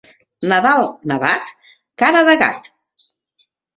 Nadal 0.51 0.87
nevat, 1.11 1.53
cara 2.03 2.25
de 2.31 2.35
gat. 2.43 2.71